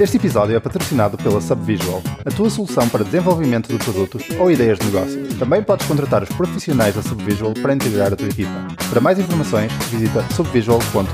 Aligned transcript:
Este 0.00 0.16
episódio 0.16 0.56
é 0.56 0.60
patrocinado 0.60 1.18
pela 1.18 1.42
Subvisual, 1.42 2.02
a 2.24 2.30
tua 2.30 2.48
solução 2.48 2.88
para 2.88 3.04
desenvolvimento 3.04 3.68
de 3.68 3.76
produtos 3.76 4.24
ou 4.38 4.50
ideias 4.50 4.78
de 4.78 4.86
negócio. 4.86 5.38
Também 5.38 5.62
podes 5.62 5.86
contratar 5.86 6.22
os 6.22 6.30
profissionais 6.30 6.94
da 6.94 7.02
Subvisual 7.02 7.52
para 7.52 7.74
integrar 7.74 8.10
a 8.10 8.16
tua 8.16 8.28
equipa. 8.28 8.66
Para 8.88 8.98
mais 8.98 9.18
informações, 9.18 9.70
visita 9.90 10.26
subvisual.co. 10.32 11.12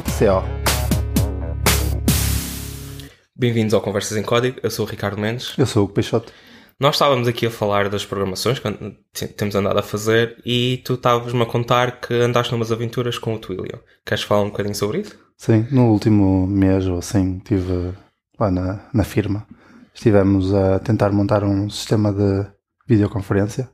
Bem-vindos 3.35 3.74
ao 3.74 3.80
Conversas 3.80 4.17
em 4.17 4.22
Código, 4.22 4.60
eu 4.62 4.71
sou 4.71 4.87
o 4.87 4.88
Ricardo 4.88 5.21
Mendes. 5.21 5.54
Eu 5.58 5.66
sou 5.66 5.87
o 5.87 5.88
Peixoto. 5.88 6.32
Nós 6.78 6.94
estávamos 6.94 7.26
aqui 7.26 7.44
a 7.46 7.50
falar 7.50 7.88
das 7.88 8.04
programações 8.04 8.60
que 8.60 9.26
temos 9.26 9.56
andado 9.56 9.80
a 9.80 9.82
fazer 9.82 10.37
e 10.46 10.80
tu 10.84 10.94
estavas-me 10.94 11.42
a 11.42 11.46
contar 11.46 12.00
que 12.00 12.14
andaste 12.14 12.53
numas 12.53 12.71
aventuras 12.71 13.18
com 13.18 13.34
o 13.34 13.38
Twilio. 13.40 13.80
Queres 14.04 14.22
falar 14.22 14.42
um 14.42 14.50
bocadinho 14.50 14.76
sobre 14.76 15.00
isso? 15.00 15.18
Sim, 15.37 15.66
no 15.72 15.90
último 15.90 16.46
mês 16.46 16.87
ou 16.87 16.98
assim 16.98 17.39
estive 17.39 17.93
lá 18.39 18.51
na, 18.51 18.81
na 18.93 19.05
firma. 19.05 19.47
Estivemos 19.95 20.53
a 20.55 20.79
tentar 20.79 21.11
montar 21.11 21.43
um 21.45 21.71
sistema 21.71 22.13
de 22.13 22.47
videoconferência 22.87 23.71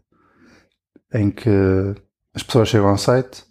em 1.12 1.30
que 1.30 1.50
as 2.34 2.42
pessoas 2.42 2.68
chegam 2.68 2.88
ao 2.88 2.98
site 2.98 3.44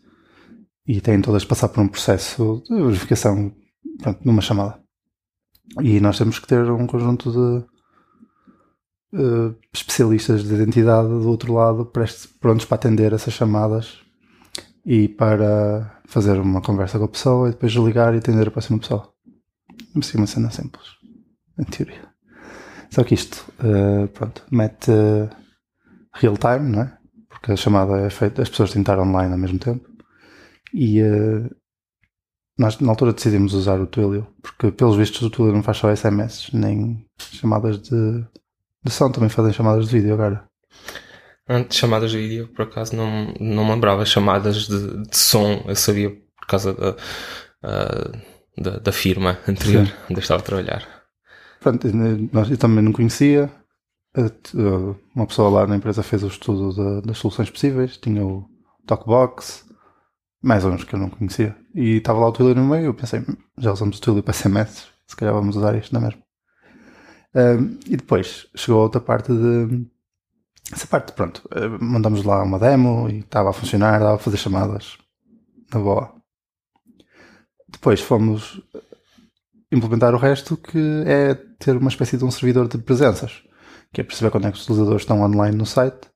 e 0.87 0.99
têm 0.99 1.21
todas 1.21 1.43
de 1.43 1.47
passar 1.47 1.69
por 1.69 1.81
um 1.81 1.87
processo 1.87 2.63
de 2.67 2.81
verificação 2.81 3.53
pronto, 4.01 4.19
numa 4.25 4.41
chamada. 4.41 4.79
E 5.81 5.99
nós 5.99 6.17
temos 6.17 6.39
que 6.39 6.47
ter 6.47 6.69
um 6.69 6.87
conjunto 6.87 7.31
de 7.31 7.65
uh, 9.17 9.55
especialistas 9.73 10.43
de 10.43 10.53
identidade 10.53 11.07
do 11.07 11.29
outro 11.29 11.53
lado 11.53 11.85
prontos 12.39 12.65
para 12.65 12.75
atender 12.75 13.13
essas 13.13 13.33
chamadas 13.33 13.99
e 14.85 15.07
para 15.07 16.01
fazer 16.05 16.39
uma 16.39 16.61
conversa 16.61 16.97
com 16.97 17.05
a 17.05 17.09
pessoa 17.09 17.47
e 17.47 17.51
depois 17.51 17.71
ligar 17.73 18.13
e 18.13 18.17
atender 18.17 18.47
a 18.47 18.51
próxima 18.51 18.79
pessoa. 18.79 19.09
Assim, 19.95 20.17
uma 20.17 20.27
cena 20.27 20.49
simples, 20.49 20.85
em 21.61 21.65
teoria. 21.65 22.01
Só 22.89 23.03
que 23.03 23.13
isto, 23.13 23.45
uh, 23.59 24.07
pronto, 24.09 24.43
mete 24.51 24.91
uh, 24.91 25.29
real 26.13 26.35
time, 26.37 26.69
não 26.69 26.81
é? 26.81 26.97
Porque 27.29 27.53
a 27.53 27.55
chamada 27.55 28.01
é 28.01 28.09
feita, 28.09 28.41
as 28.41 28.49
pessoas 28.49 28.71
têm 28.71 28.83
que 28.83 28.91
estar 28.91 29.01
online 29.01 29.31
ao 29.31 29.39
mesmo 29.39 29.59
tempo. 29.59 29.87
E 30.73 31.01
uh, 31.01 31.49
nós, 32.57 32.79
na 32.79 32.89
altura, 32.89 33.13
decidimos 33.13 33.53
usar 33.53 33.79
o 33.79 33.87
Twilio, 33.87 34.27
porque, 34.41 34.71
pelos 34.71 34.97
vistos, 34.97 35.21
o 35.21 35.29
Twilio 35.29 35.53
não 35.53 35.63
faz 35.63 35.77
só 35.77 35.95
SMS, 35.95 36.49
nem 36.53 37.05
chamadas 37.17 37.81
de 37.81 38.25
de 38.83 38.91
som 38.91 39.11
também 39.11 39.29
fazem 39.29 39.53
chamadas 39.53 39.87
de 39.87 39.95
vídeo 39.97 40.13
agora. 40.13 40.43
Antes, 41.47 41.77
chamadas 41.77 42.11
de 42.11 42.17
vídeo, 42.17 42.47
por 42.47 42.63
acaso, 42.63 42.95
não, 42.95 43.33
não 43.39 43.65
me 43.65 43.71
lembrava. 43.71 44.05
Chamadas 44.05 44.67
de, 44.67 45.03
de 45.03 45.17
som, 45.17 45.63
eu 45.67 45.75
sabia 45.75 46.09
por 46.09 46.47
causa 46.47 46.73
da, 46.73 46.95
da, 48.57 48.79
da, 48.79 48.91
firma 48.91 49.37
anterior 49.47 49.85
Sim. 49.85 49.93
onde 50.05 50.15
eu 50.15 50.19
estava 50.19 50.41
a 50.41 50.45
trabalhar. 50.45 51.00
Pronto, 51.61 51.87
eu 51.87 52.57
também 52.57 52.83
não 52.83 52.91
conhecia. 52.91 53.49
Uma 55.15 55.27
pessoa 55.27 55.47
lá 55.47 55.67
na 55.67 55.75
empresa 55.75 56.01
fez 56.01 56.23
o 56.23 56.27
estudo 56.27 57.01
das 57.03 57.19
soluções 57.19 57.51
possíveis. 57.51 57.97
Tinha 57.97 58.25
o 58.25 58.49
Talkbox, 58.87 59.63
mais 60.41 60.65
uns 60.65 60.83
que 60.83 60.95
eu 60.95 60.99
não 60.99 61.11
conhecia. 61.11 61.55
E 61.75 61.97
estava 61.97 62.19
lá 62.19 62.27
o 62.27 62.31
Twilio 62.31 62.55
no 62.55 62.67
meio. 62.67 62.85
Eu 62.87 62.93
pensei, 62.95 63.19
hum, 63.19 63.37
já 63.59 63.71
usamos 63.71 63.99
o 63.99 64.01
Twilio 64.01 64.23
para 64.23 64.33
SMS, 64.33 64.87
se 65.05 65.15
calhar 65.15 65.35
vamos 65.35 65.55
usar 65.55 65.75
isto, 65.75 65.93
não 65.93 66.01
é 66.01 66.05
mesmo? 66.05 66.23
Um, 67.35 67.79
e 67.85 67.95
depois 67.95 68.47
chegou 68.55 68.79
a 68.81 68.83
outra 68.83 68.99
parte 68.99 69.31
de. 69.31 69.85
Essa 70.73 70.87
parte, 70.87 71.13
pronto, 71.13 71.47
uh, 71.53 71.83
mandamos 71.83 72.23
lá 72.23 72.41
uma 72.41 72.57
demo 72.57 73.07
e 73.07 73.19
estava 73.19 73.51
a 73.51 73.53
funcionar, 73.53 73.99
dava 73.99 74.15
a 74.15 74.19
fazer 74.19 74.37
chamadas 74.37 74.97
na 75.71 75.79
boa. 75.79 76.11
Depois 77.69 78.01
fomos 78.01 78.61
implementar 79.71 80.13
o 80.13 80.17
resto, 80.17 80.57
que 80.57 81.03
é 81.05 81.35
ter 81.59 81.77
uma 81.77 81.89
espécie 81.89 82.17
de 82.17 82.25
um 82.25 82.31
servidor 82.31 82.67
de 82.67 82.77
presenças, 82.77 83.43
que 83.93 84.01
é 84.01 84.03
perceber 84.03 84.31
quando 84.31 84.47
é 84.47 84.51
que 84.51 84.57
os 84.57 84.63
utilizadores 84.63 85.03
estão 85.03 85.21
online 85.21 85.55
no 85.55 85.65
site 85.65 86.09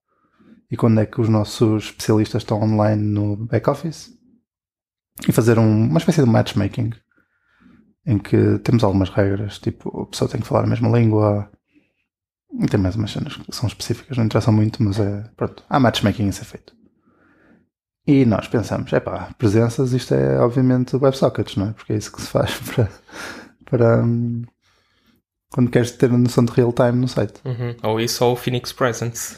e 0.69 0.75
quando 0.75 0.99
é 0.99 1.05
que 1.05 1.21
os 1.21 1.29
nossos 1.29 1.85
especialistas 1.85 2.41
estão 2.41 2.61
online 2.61 3.01
no 3.01 3.37
back-office 3.47 4.11
e 5.27 5.31
fazer 5.31 5.57
um, 5.57 5.87
uma 5.87 5.99
espécie 5.99 6.21
de 6.21 6.29
matchmaking 6.29 6.91
em 8.05 8.19
que 8.19 8.59
temos 8.59 8.83
algumas 8.83 9.09
regras, 9.09 9.57
tipo, 9.57 10.01
a 10.01 10.05
pessoa 10.05 10.29
tem 10.29 10.39
que 10.39 10.47
falar 10.47 10.63
a 10.63 10.67
mesma 10.67 10.89
língua. 10.89 11.49
E 12.61 12.67
tem 12.67 12.79
mais 12.79 12.95
umas 12.95 13.11
cenas 13.11 13.35
que 13.35 13.55
são 13.55 13.67
específicas, 13.67 14.17
não 14.17 14.25
interessam 14.25 14.53
muito, 14.53 14.81
mas 14.81 14.99
é. 14.99 15.23
Pronto, 15.35 15.63
há 15.67 15.79
matchmaking 15.79 16.29
a 16.29 16.31
ser 16.31 16.45
feito. 16.45 16.73
E 18.07 18.23
nós 18.23 18.47
pensamos, 18.47 18.93
é 18.93 18.99
pá, 18.99 19.33
presenças, 19.37 19.91
isto 19.91 20.13
é 20.13 20.39
obviamente 20.39 20.95
WebSockets, 20.95 21.55
não 21.57 21.69
é? 21.69 21.73
Porque 21.73 21.93
é 21.93 21.97
isso 21.97 22.11
que 22.11 22.21
se 22.21 22.27
faz 22.27 22.55
para. 22.75 22.89
Para 23.65 24.03
um, 24.03 24.43
quando 25.51 25.69
queres 25.69 25.91
ter 25.91 26.09
a 26.09 26.17
noção 26.17 26.45
de 26.45 26.53
real 26.53 26.73
time 26.73 26.93
no 26.93 27.07
site. 27.07 27.41
Uhum. 27.43 27.75
Ou 27.83 27.99
isso 27.99 28.23
ou 28.23 28.33
o 28.33 28.35
Phoenix 28.35 28.71
Presence. 28.71 29.37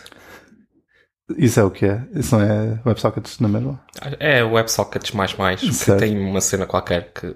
Isso 1.38 1.60
é 1.60 1.64
o 1.64 1.72
que 1.72 1.86
é? 1.86 2.08
Isso 2.14 2.38
não 2.38 2.44
é 2.44 2.82
WebSockets 2.86 3.40
na 3.40 3.48
mesma? 3.50 3.84
É 4.20 4.44
WebSockets 4.44 5.12
mais 5.12 5.36
mais, 5.36 5.62
porque 5.62 5.96
tem 5.98 6.18
uma 6.18 6.40
cena 6.40 6.66
qualquer 6.66 7.12
que 7.12 7.36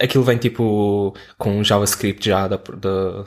aquilo 0.00 0.24
vem 0.24 0.38
tipo 0.38 1.14
com 1.36 1.62
JavaScript 1.62 2.24
já 2.26 2.48
da, 2.48 2.56
da 2.56 3.24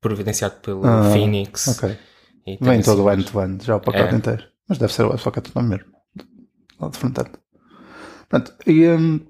providenciado 0.00 0.56
pelo 0.56 0.86
ah, 0.86 1.10
Phoenix. 1.12 1.68
Ok. 1.68 1.96
Vem 2.60 2.82
todo 2.82 3.02
o 3.02 3.10
end-to-end, 3.10 3.64
já 3.64 3.76
o 3.76 3.80
pacote 3.80 4.14
é. 4.14 4.16
inteiro. 4.16 4.44
Mas 4.68 4.78
deve 4.78 4.92
ser 4.92 5.04
o 5.04 5.08
WebSocket 5.08 5.50
também 5.50 5.70
mesmo. 5.70 5.92
Lá 6.80 6.88
de 6.88 6.98
front-end. 6.98 7.30
Pronto, 8.28 8.54
e 8.66 8.86
um, 8.88 9.20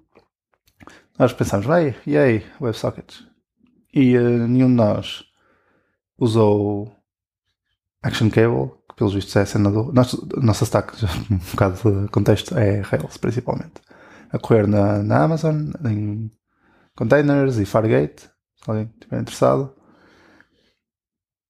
nós 1.19 1.33
pensamos, 1.33 1.67
vai, 1.67 1.97
e 2.07 2.17
aí, 2.17 2.45
WebSockets? 2.61 3.27
E 3.93 4.17
uh, 4.19 4.47
nenhum 4.47 4.69
de 4.69 4.75
nós 4.75 5.25
usou 6.19 6.95
Action 8.03 8.31
Cable, 8.31 8.73
que 8.89 8.97
pelos 8.97 9.15
vistos 9.15 9.35
é 9.37 9.41
a 9.41 9.47
cena 9.47 9.71
do. 9.71 9.93
Nosso, 9.93 10.29
nossa 10.37 10.65
stack, 10.65 10.93
um 11.31 11.39
bocado 11.39 12.03
de 12.03 12.09
contexto, 12.11 12.57
é 12.57 12.81
Rails 12.81 13.17
principalmente. 13.17 13.81
A 14.31 14.39
correr 14.39 14.67
na, 14.67 15.03
na 15.03 15.25
Amazon, 15.25 15.71
em 15.85 16.31
containers 16.95 17.59
e 17.59 17.65
Fargate, 17.65 18.23
se 18.23 18.71
alguém 18.71 18.91
estiver 18.95 19.21
interessado. 19.21 19.75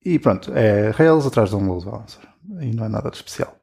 E 0.05 0.19
pronto, 0.19 0.53
é 0.55 0.91
Rails 0.91 1.27
atrás 1.27 1.51
de 1.51 1.57
um 1.57 1.67
load 1.67 1.85
balancer. 1.85 2.23
E 2.61 2.73
não 2.75 2.85
é 2.85 2.89
nada 2.89 3.11
de 3.11 3.17
especial. 3.17 3.57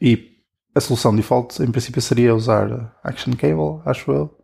E 0.00 0.38
a 0.74 0.80
solução 0.80 1.14
default, 1.14 1.60
em 1.62 1.70
princípio, 1.70 2.00
seria 2.00 2.34
usar 2.34 2.96
Action 3.02 3.34
Cable, 3.34 3.82
acho 3.84 4.12
eu. 4.12 4.39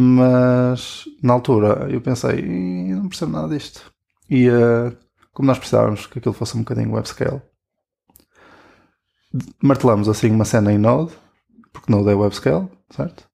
Mas 0.00 1.06
na 1.20 1.32
altura 1.32 1.88
eu 1.90 2.00
pensei, 2.00 2.40
não 2.40 3.08
percebo 3.08 3.32
nada 3.32 3.48
disto. 3.48 3.92
E 4.30 4.48
uh, 4.48 4.96
como 5.32 5.48
nós 5.48 5.58
precisávamos 5.58 6.06
que 6.06 6.20
aquilo 6.20 6.32
fosse 6.32 6.56
um 6.56 6.60
bocadinho 6.60 6.92
web 6.92 7.08
scale, 7.08 7.42
martelamos 9.60 10.08
assim 10.08 10.30
uma 10.30 10.44
cena 10.44 10.72
em 10.72 10.78
Node, 10.78 11.10
porque 11.72 11.90
Node 11.90 12.10
é 12.10 12.14
web 12.14 12.32
scale, 12.32 12.68
certo? 12.90 13.24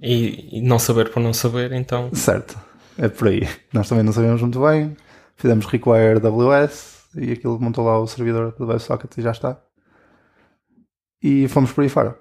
E, 0.00 0.58
e, 0.58 0.62
não 0.62 0.78
saber 0.78 1.10
por 1.10 1.18
não 1.18 1.34
saber, 1.34 1.72
então. 1.72 2.14
Certo, 2.14 2.56
é 2.98 3.08
por 3.08 3.26
aí. 3.26 3.40
Nós 3.72 3.88
também 3.88 4.04
não 4.04 4.12
sabemos 4.12 4.40
muito 4.42 4.60
bem. 4.60 4.96
Fizemos 5.34 5.66
require 5.66 6.24
AWS 6.24 7.08
e 7.16 7.32
aquilo 7.32 7.58
montou 7.60 7.84
lá 7.84 7.98
o 7.98 8.06
servidor 8.06 8.52
do 8.52 8.66
WebSocket 8.68 9.18
e 9.18 9.22
já 9.22 9.32
está. 9.32 9.60
E 11.20 11.48
fomos 11.48 11.72
por 11.72 11.82
aí 11.82 11.88
fora. 11.88 12.16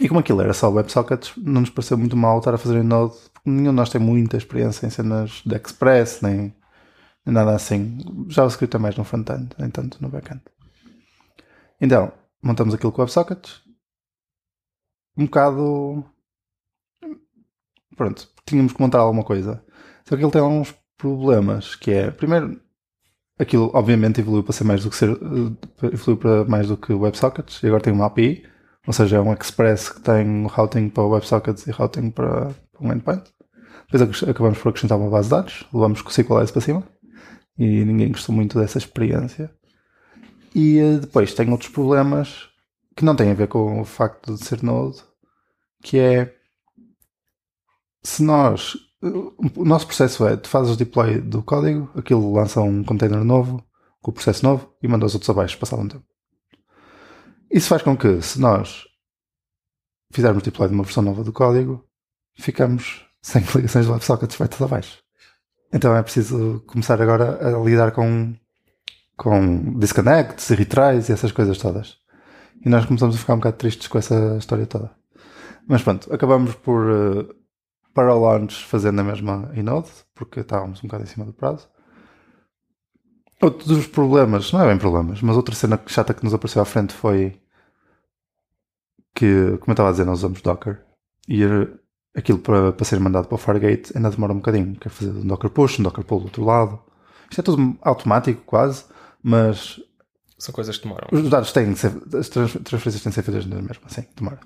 E 0.00 0.08
como 0.08 0.20
aquilo 0.20 0.40
era 0.40 0.52
só 0.52 0.70
WebSockets, 0.70 1.32
não 1.36 1.60
nos 1.60 1.70
pareceu 1.70 1.96
muito 1.96 2.16
mal 2.16 2.38
estar 2.38 2.54
a 2.54 2.58
fazer 2.58 2.78
em 2.78 2.82
Node, 2.82 3.14
porque 3.32 3.48
nenhum 3.48 3.70
de 3.70 3.76
nós 3.76 3.90
tem 3.90 4.00
muita 4.00 4.36
experiência 4.36 4.86
em 4.86 4.90
cenas 4.90 5.42
de 5.46 5.54
Express, 5.54 6.20
nem, 6.20 6.54
nada 7.24 7.54
assim. 7.54 7.98
JavaScript 8.28 8.74
é 8.74 8.78
mais 8.78 8.96
no 8.96 9.04
front-end, 9.04 9.50
nem 9.58 9.70
tanto 9.70 10.02
no 10.02 10.08
back-end. 10.08 10.42
Então, 11.80 12.12
montamos 12.42 12.74
aquilo 12.74 12.92
com 12.92 13.02
WebSockets. 13.02 13.62
Um 15.16 15.26
bocado 15.26 16.04
pronto, 17.96 18.28
tínhamos 18.46 18.72
que 18.72 18.80
montar 18.80 18.98
alguma 18.98 19.24
coisa. 19.24 19.64
Só 20.06 20.16
que 20.16 20.22
ele 20.22 20.30
tem 20.30 20.40
alguns 20.40 20.74
problemas, 20.98 21.74
que 21.74 21.90
é, 21.90 22.10
primeiro, 22.10 22.60
aquilo 23.38 23.70
obviamente 23.74 24.20
evoluiu 24.20 24.42
para 24.44 24.52
ser 24.52 24.64
mais 24.64 24.82
do 24.84 24.90
que 24.90 24.96
ser, 24.96 25.10
eh, 25.10 25.86
evoluiu 25.92 26.16
para 26.16 26.44
mais 26.44 26.68
do 26.68 26.76
que 26.76 26.92
WebSockets, 26.92 27.62
e 27.62 27.66
agora 27.66 27.82
tem 27.82 27.92
uma 27.92 28.06
API, 28.06 28.44
ou 28.86 28.92
seja, 28.92 29.16
é 29.16 29.20
um 29.20 29.32
Express 29.32 29.90
que 29.90 30.00
tem 30.00 30.46
routing 30.46 30.88
para 30.88 31.04
WebSockets 31.04 31.66
e 31.66 31.70
routing 31.70 32.10
para, 32.10 32.54
um 32.80 32.92
endpoint. 32.92 33.24
Depois 33.90 34.22
acabamos 34.22 34.58
por 34.58 34.70
acrescentar 34.70 34.98
uma 34.98 35.10
base 35.10 35.28
de 35.28 35.34
dados, 35.34 35.64
levamos 35.72 36.02
com 36.02 36.08
o 36.08 36.12
SQLite 36.12 36.52
para 36.52 36.60
cima, 36.60 36.82
e 37.58 37.84
ninguém 37.84 38.10
gostou 38.10 38.34
muito 38.34 38.58
dessa 38.58 38.78
experiência. 38.78 39.50
E 40.54 40.78
eh, 40.78 40.98
depois 40.98 41.34
tem 41.34 41.50
outros 41.50 41.70
problemas 41.70 42.48
que 42.96 43.04
não 43.04 43.16
têm 43.16 43.30
a 43.30 43.34
ver 43.34 43.48
com 43.48 43.80
o 43.80 43.84
facto 43.84 44.34
de 44.34 44.44
ser 44.44 44.62
Node, 44.62 45.02
que 45.82 45.98
é 45.98 46.34
se 48.02 48.22
nós. 48.22 48.76
O 49.56 49.64
nosso 49.64 49.86
processo 49.86 50.26
é: 50.26 50.36
tu 50.36 50.48
fazes 50.48 50.72
o 50.72 50.76
deploy 50.76 51.20
do 51.20 51.42
código, 51.42 51.90
aquilo 51.96 52.32
lança 52.32 52.60
um 52.60 52.82
container 52.84 53.24
novo, 53.24 53.62
com 54.00 54.10
o 54.10 54.14
processo 54.14 54.44
novo, 54.44 54.72
e 54.82 54.88
manda 54.88 55.06
os 55.06 55.14
outros 55.14 55.30
abaixo, 55.30 55.58
passado 55.58 55.82
um 55.82 55.88
tempo. 55.88 56.13
Isso 57.54 57.68
faz 57.68 57.82
com 57.82 57.96
que, 57.96 58.20
se 58.20 58.40
nós 58.40 58.84
fizermos 60.10 60.42
deploy 60.42 60.66
de 60.66 60.74
uma 60.74 60.82
versão 60.82 61.04
nova 61.04 61.22
do 61.22 61.32
código, 61.32 61.86
ficamos 62.34 63.06
sem 63.22 63.44
ligações 63.54 63.86
de 63.86 63.92
WebSockets 63.92 64.36
tudo 64.36 64.64
abaixo. 64.64 64.98
Então 65.72 65.94
é 65.94 66.02
preciso 66.02 66.64
começar 66.66 67.00
agora 67.00 67.56
a 67.56 67.64
lidar 67.64 67.92
com, 67.92 68.34
com 69.16 69.78
disconnects 69.78 70.50
e 70.50 70.56
retries 70.56 71.08
e 71.08 71.12
essas 71.12 71.30
coisas 71.30 71.56
todas. 71.56 71.98
E 72.66 72.68
nós 72.68 72.86
começamos 72.86 73.14
a 73.14 73.18
ficar 73.20 73.34
um 73.34 73.38
bocado 73.38 73.56
tristes 73.56 73.86
com 73.86 73.98
essa 73.98 74.36
história 74.36 74.66
toda. 74.66 74.90
Mas 75.68 75.80
pronto, 75.80 76.12
acabamos 76.12 76.56
por, 76.56 76.90
uh, 76.90 77.34
para 77.94 78.12
o 78.16 78.20
launch, 78.20 78.64
fazer 78.64 78.90
na 78.90 79.04
mesma 79.04 79.52
Inode, 79.54 79.90
porque 80.12 80.40
estávamos 80.40 80.80
um 80.80 80.88
bocado 80.88 81.04
em 81.04 81.06
cima 81.06 81.24
do 81.24 81.32
prazo. 81.32 81.68
Outro 83.40 83.68
dos 83.68 83.86
problemas, 83.86 84.50
não 84.52 84.60
é 84.60 84.66
bem 84.66 84.78
problemas, 84.78 85.22
mas 85.22 85.36
outra 85.36 85.54
cena 85.54 85.80
chata 85.86 86.12
que 86.12 86.24
nos 86.24 86.34
apareceu 86.34 86.60
à 86.60 86.64
frente 86.64 86.92
foi 86.92 87.40
que, 89.14 89.56
como 89.58 89.68
eu 89.68 89.72
estava 89.72 89.88
a 89.88 89.92
dizer, 89.92 90.04
nós 90.04 90.18
usamos 90.18 90.42
Docker 90.42 90.82
e 91.28 91.42
aquilo 92.14 92.38
para, 92.38 92.72
para 92.72 92.84
ser 92.84 93.00
mandado 93.00 93.26
para 93.26 93.34
o 93.34 93.38
Fargate 93.38 93.92
ainda 93.96 94.10
demora 94.10 94.32
um 94.32 94.36
bocadinho. 94.36 94.74
Quer 94.76 94.88
fazer 94.88 95.10
um 95.10 95.26
Docker 95.26 95.50
push, 95.50 95.78
um 95.78 95.82
Docker 95.82 96.04
pull 96.04 96.20
do 96.20 96.24
outro 96.26 96.44
lado. 96.44 96.80
Isto 97.30 97.40
é 97.40 97.44
tudo 97.44 97.76
automático, 97.82 98.42
quase, 98.44 98.84
mas. 99.22 99.80
São 100.36 100.52
coisas 100.52 100.76
que 100.76 100.82
demoram. 100.82 101.08
Os 101.12 101.30
dados 101.30 101.52
têm 101.52 101.72
que 101.72 101.78
ser. 101.78 101.92
As 102.18 102.28
transferências 102.28 103.02
têm 103.02 103.12
que 103.12 103.14
ser 103.14 103.22
feitas 103.22 103.46
mesmo, 103.46 103.70
assim, 103.84 104.04
demora. 104.16 104.40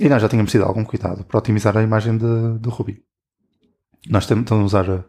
E 0.00 0.08
nós 0.08 0.20
já 0.20 0.28
tínhamos 0.28 0.50
tido 0.50 0.64
algum 0.64 0.84
cuidado 0.84 1.24
para 1.24 1.38
otimizar 1.38 1.76
a 1.76 1.82
imagem 1.82 2.16
de, 2.16 2.58
de 2.58 2.68
Ruby. 2.68 3.04
Nós 4.08 4.26
temos 4.26 4.50
a 4.50 4.56
usar 4.56 4.90
a, 4.90 5.04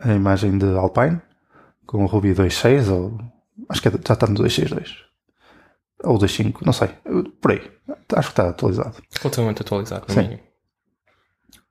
a 0.00 0.14
imagem 0.14 0.56
de 0.56 0.66
Alpine 0.76 1.20
com 1.86 2.04
o 2.04 2.06
Ruby 2.06 2.34
2.6 2.34 2.90
ou 2.90 3.18
acho 3.68 3.82
que 3.82 3.88
é, 3.88 3.90
já 3.90 4.14
está 4.14 4.26
no 4.26 4.34
2.6.2 4.34 5.07
ou 6.04 6.18
2.5, 6.18 6.64
não 6.64 6.72
sei, 6.72 6.88
por 7.40 7.52
aí. 7.52 7.70
Acho 8.14 8.28
que 8.28 8.32
está 8.32 8.48
atualizado. 8.48 8.96
Relativamente 9.20 9.62
atualizado, 9.62 10.04
no 10.08 10.14
Sim. 10.14 10.20
mínimo. 10.20 10.40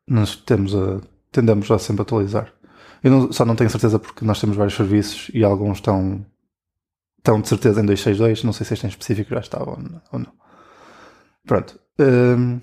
Nós 0.07 0.35
temos 0.35 0.75
a, 0.75 1.01
tendemos 1.31 1.69
a 1.71 1.79
sempre 1.79 2.01
atualizar. 2.01 2.53
Eu 3.03 3.11
não, 3.11 3.31
só 3.31 3.45
não 3.45 3.55
tenho 3.55 3.69
certeza 3.69 3.99
porque 3.99 4.25
nós 4.25 4.39
temos 4.39 4.57
vários 4.57 4.75
serviços 4.75 5.29
e 5.33 5.43
alguns 5.43 5.77
estão, 5.77 6.25
estão 7.17 7.39
de 7.39 7.47
certeza 7.47 7.81
em 7.81 7.85
2.6.2, 7.85 8.43
não 8.43 8.53
sei 8.53 8.65
se 8.65 8.73
este 8.73 8.85
em 8.85 8.89
específico 8.89 9.29
já 9.29 9.39
está 9.39 9.61
ou 9.63 9.77
não. 10.19 10.33
Pronto. 11.45 11.79
Um, 11.99 12.59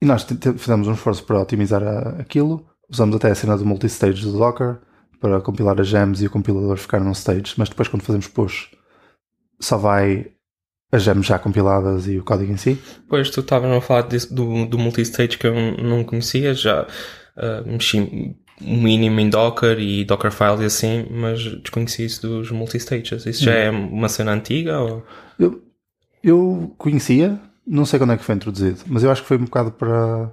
e 0.00 0.06
nós 0.06 0.24
fizemos 0.58 0.86
um 0.86 0.92
esforço 0.92 1.24
para 1.24 1.40
otimizar 1.40 1.82
a, 1.82 2.20
aquilo. 2.20 2.66
Usamos 2.88 3.16
até 3.16 3.30
a 3.30 3.34
cena 3.34 3.56
do 3.56 3.64
multistage 3.64 4.22
do 4.22 4.38
Docker 4.38 4.78
para 5.18 5.40
compilar 5.40 5.80
as 5.80 5.88
gems 5.88 6.20
e 6.20 6.26
o 6.26 6.30
compilador 6.30 6.76
ficar 6.76 7.00
num 7.00 7.12
stage, 7.12 7.54
mas 7.56 7.68
depois 7.68 7.88
quando 7.88 8.02
fazemos 8.02 8.28
push 8.28 8.70
só 9.64 9.76
vai 9.76 10.26
as 10.92 11.02
gems 11.02 11.26
já 11.26 11.38
compiladas 11.38 12.06
e 12.06 12.18
o 12.18 12.24
código 12.24 12.52
em 12.52 12.56
si. 12.56 12.78
Pois, 13.08 13.28
tu 13.30 13.40
estavas 13.40 13.70
a 13.70 13.80
falar 13.80 14.02
disso, 14.02 14.32
do, 14.32 14.64
do 14.66 14.78
multistage 14.78 15.36
que 15.36 15.46
eu 15.46 15.54
não 15.82 16.04
conhecia, 16.04 16.54
já 16.54 16.82
uh, 16.82 17.66
mexi 17.68 18.36
o 18.60 18.76
mínimo 18.76 19.18
em 19.18 19.28
Docker 19.28 19.78
e 19.80 20.04
Dockerfile 20.04 20.62
e 20.62 20.66
assim, 20.66 21.06
mas 21.10 21.42
desconheci 21.42 22.04
isso 22.04 22.22
dos 22.22 22.50
multistages. 22.52 23.26
Isso 23.26 23.42
já 23.42 23.52
hum. 23.52 23.54
é 23.54 23.70
uma 23.70 24.08
cena 24.08 24.32
antiga? 24.32 24.78
Ou? 24.78 25.04
Eu, 25.38 25.62
eu 26.22 26.74
conhecia, 26.78 27.40
não 27.66 27.84
sei 27.84 27.98
quando 27.98 28.12
é 28.12 28.16
que 28.16 28.24
foi 28.24 28.36
introduzido, 28.36 28.80
mas 28.86 29.02
eu 29.02 29.10
acho 29.10 29.22
que 29.22 29.28
foi 29.28 29.36
um 29.36 29.44
bocado 29.44 29.72
para 29.72 30.32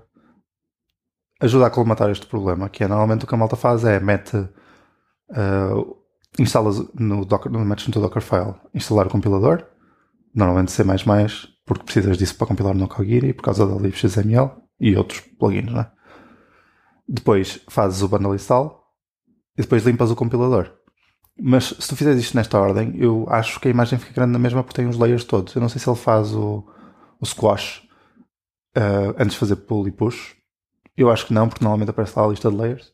ajudar 1.41 1.67
a 1.67 1.71
colmatar 1.71 2.11
este 2.11 2.27
problema, 2.27 2.69
que 2.69 2.83
é 2.83 2.87
normalmente 2.87 3.25
o 3.25 3.27
que 3.27 3.33
a 3.33 3.37
malta 3.37 3.55
faz 3.55 3.83
é 3.83 3.99
mete 3.99 4.37
uh, 4.37 6.00
instalas 6.41 6.81
no 6.93 7.25
Docker, 7.25 7.51
no, 7.51 7.63
metes 7.65 7.87
no 7.87 7.93
teu 7.93 8.01
Dockerfile, 8.01 8.55
instalar 8.73 9.07
o 9.07 9.09
compilador, 9.09 9.65
normalmente 10.33 10.71
C++, 10.71 10.83
porque 11.65 11.83
precisas 11.83 12.17
disso 12.17 12.35
para 12.35 12.47
compilar 12.47 12.75
no 12.75 12.87
Kagiri 12.87 13.33
por 13.33 13.43
causa 13.43 13.65
da 13.65 13.75
libxml 13.75 14.51
e 14.79 14.95
outros 14.95 15.21
plugins, 15.39 15.71
né? 15.71 15.91
Depois 17.07 17.61
fazes 17.69 18.01
o 18.01 18.07
bundle 18.07 18.35
install 18.35 18.81
e 19.57 19.61
depois 19.61 19.85
limpas 19.85 20.09
o 20.11 20.15
compilador. 20.15 20.71
Mas 21.39 21.75
se 21.79 21.87
tu 21.87 21.95
fizeres 21.95 22.19
isto 22.21 22.35
nesta 22.35 22.59
ordem, 22.59 22.93
eu 22.97 23.25
acho 23.29 23.59
que 23.59 23.67
a 23.67 23.71
imagem 23.71 23.97
fica 23.97 24.13
grande 24.13 24.33
na 24.33 24.39
mesma 24.39 24.63
porque 24.63 24.75
tem 24.75 24.87
os 24.87 24.97
layers 24.97 25.23
todos. 25.23 25.55
Eu 25.55 25.61
não 25.61 25.69
sei 25.69 25.79
se 25.79 25.89
ele 25.89 25.97
faz 25.97 26.33
o, 26.33 26.63
o 27.19 27.25
squash 27.25 27.79
uh, 28.77 29.15
antes 29.17 29.33
de 29.33 29.37
fazer 29.37 29.55
pull 29.57 29.87
e 29.87 29.91
push. 29.91 30.35
Eu 30.95 31.09
acho 31.09 31.25
que 31.25 31.33
não, 31.33 31.47
porque 31.47 31.63
normalmente 31.63 31.89
aparece 31.89 32.17
lá 32.17 32.25
a 32.25 32.29
lista 32.29 32.49
de 32.49 32.57
layers. 32.57 32.93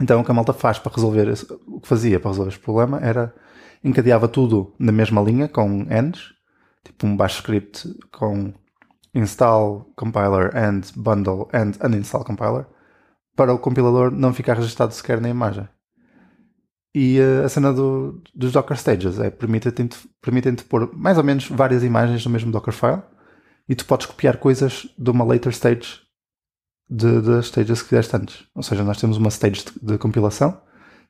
Então 0.00 0.20
o 0.20 0.24
que 0.24 0.30
a 0.30 0.34
malta 0.34 0.52
faz 0.52 0.78
para 0.78 0.94
resolver 0.94 1.32
o 1.66 1.80
que 1.80 1.88
fazia 1.88 2.20
para 2.20 2.30
resolver 2.30 2.50
este 2.50 2.62
problema 2.62 2.98
era 3.00 3.34
encadeava 3.82 4.28
tudo 4.28 4.74
na 4.78 4.92
mesma 4.92 5.20
linha 5.22 5.48
com 5.48 5.86
ends, 5.90 6.34
tipo 6.84 7.06
um 7.06 7.16
bash 7.16 7.36
script 7.36 7.88
com 8.12 8.52
install 9.14 9.90
compiler 9.96 10.54
and 10.54 10.82
bundle 10.96 11.48
and 11.52 11.72
uninstall 11.84 12.24
compiler 12.24 12.66
para 13.34 13.52
o 13.52 13.58
compilador 13.58 14.10
não 14.10 14.34
ficar 14.34 14.54
registado 14.54 14.92
sequer 14.92 15.20
na 15.20 15.28
imagem. 15.28 15.68
E 16.94 17.20
uh, 17.20 17.44
a 17.44 17.48
cena 17.48 17.72
do, 17.72 18.20
dos 18.34 18.52
Docker 18.52 18.76
Stages 18.76 19.18
é 19.20 19.30
permitem-te 19.30 19.96
permitem 20.20 20.54
pôr 20.56 20.90
mais 20.92 21.16
ou 21.16 21.24
menos 21.24 21.48
várias 21.48 21.84
imagens 21.84 22.24
no 22.24 22.30
mesmo 22.30 22.50
Docker 22.50 22.74
file 22.74 23.02
e 23.68 23.74
tu 23.74 23.86
podes 23.86 24.06
copiar 24.06 24.38
coisas 24.38 24.88
de 24.98 25.10
uma 25.10 25.24
later 25.24 25.52
stage 25.52 26.00
de, 26.90 27.20
das 27.20 27.46
stages 27.46 27.82
que 27.82 27.88
fizeste 27.88 28.16
antes. 28.16 28.44
Ou 28.54 28.62
seja, 28.62 28.82
nós 28.82 29.00
temos 29.00 29.16
uma 29.16 29.28
stage 29.28 29.64
de, 29.64 29.92
de 29.92 29.98
compilação 29.98 30.60